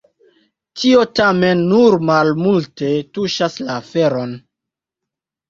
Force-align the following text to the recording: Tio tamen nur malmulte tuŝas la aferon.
Tio 0.83 1.03
tamen 1.19 1.61
nur 1.73 1.97
malmulte 2.11 2.91
tuŝas 3.19 3.61
la 3.69 3.77
aferon. 3.83 4.35